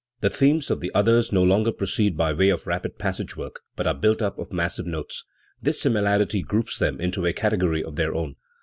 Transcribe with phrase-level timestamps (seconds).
[0.21, 3.85] The themes of the others no longer proceed by way of rapid passage work, but
[3.85, 5.25] are built up of massive notes.
[5.61, 8.35] This similarity groups them into a category of their own.